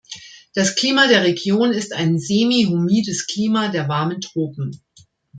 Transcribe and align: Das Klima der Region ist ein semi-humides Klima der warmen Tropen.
Das 0.55 0.73
Klima 0.73 1.05
der 1.07 1.23
Region 1.23 1.71
ist 1.71 1.93
ein 1.93 2.17
semi-humides 2.17 3.27
Klima 3.27 3.67
der 3.67 3.87
warmen 3.87 4.19
Tropen. 4.19 4.81